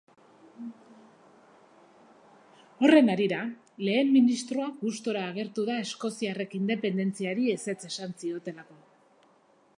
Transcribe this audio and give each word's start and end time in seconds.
Horren 2.87 3.11
harira, 3.17 3.41
lehen 3.89 4.09
ministroa 4.15 4.71
gustura 4.81 5.27
agertu 5.33 5.67
da 5.71 5.77
eskoziarrek 5.85 6.57
independentziari 6.63 7.49
ezetz 7.59 7.81
esan 7.93 8.17
ziotelako. 8.25 8.83